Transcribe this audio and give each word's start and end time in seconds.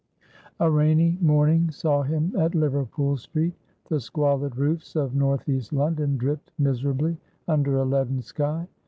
A 0.59 0.67
rainy 0.67 1.15
morning 1.21 1.69
saw 1.69 2.01
him 2.01 2.33
at 2.35 2.55
Liverpool 2.55 3.17
Street. 3.17 3.53
The 3.87 3.99
squalid 3.99 4.57
roofs 4.57 4.95
of 4.95 5.13
north 5.13 5.47
east 5.47 5.71
London 5.73 6.17
dripped 6.17 6.51
miserably 6.57 7.19
under 7.47 7.75
a 7.77 7.85
leaden 7.85 8.23
sky. 8.23 8.67